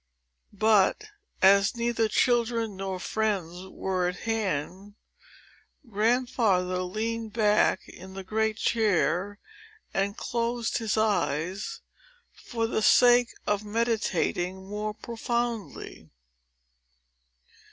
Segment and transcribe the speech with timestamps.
[0.57, 1.11] But,
[1.43, 4.95] as neither children nor friends were at hand,
[5.87, 9.37] Grandfather leaned back in the great chair,
[9.93, 11.81] and closed his eyes,
[12.33, 16.09] for the sake of meditating more profoundly.